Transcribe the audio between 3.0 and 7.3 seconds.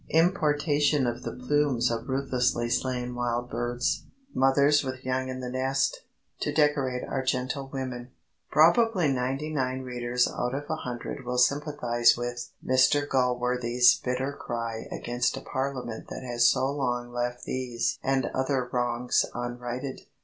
wild birds, mothers with young in the nest, to decorate our